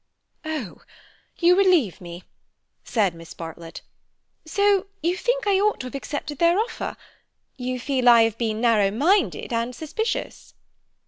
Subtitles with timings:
[0.45, 0.81] "Oh,
[1.37, 2.23] you relieve me,"
[2.83, 3.81] said Miss Bartlett.
[4.47, 6.97] "So you think I ought to have accepted their offer?
[7.55, 10.55] You feel I have been narrow minded and suspicious?"